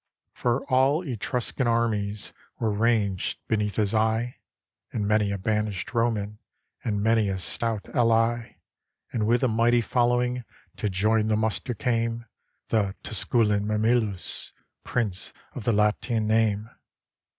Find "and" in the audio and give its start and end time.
4.91-5.07, 6.83-7.03, 9.13-9.27